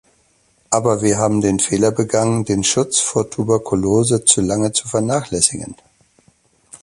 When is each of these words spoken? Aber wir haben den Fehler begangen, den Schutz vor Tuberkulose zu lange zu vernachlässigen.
Aber 0.71 1.03
wir 1.03 1.19
haben 1.19 1.41
den 1.41 1.59
Fehler 1.59 1.91
begangen, 1.91 2.43
den 2.43 2.63
Schutz 2.63 2.97
vor 3.01 3.29
Tuberkulose 3.29 4.25
zu 4.25 4.41
lange 4.41 4.71
zu 4.71 4.87
vernachlässigen. 4.87 5.75